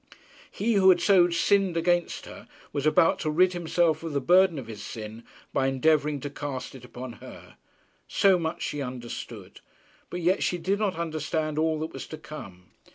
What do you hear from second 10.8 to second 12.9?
understand all that was to come.